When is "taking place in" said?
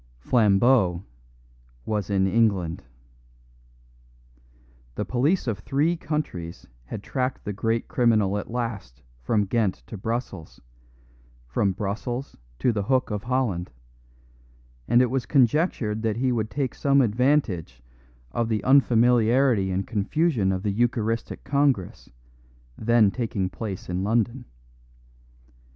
23.11-24.03